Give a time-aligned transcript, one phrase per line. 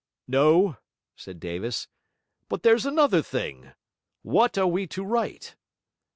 [0.27, 0.77] 'No,'
[1.15, 1.87] said Davis.
[2.49, 3.73] 'But there's another thing.
[4.23, 5.55] What are we to write?'